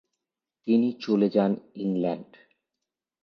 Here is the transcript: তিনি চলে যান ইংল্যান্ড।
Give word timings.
তিনি 0.67 0.89
চলে 1.03 1.27
যান 1.29 1.51
ইংল্যান্ড। 1.75 2.31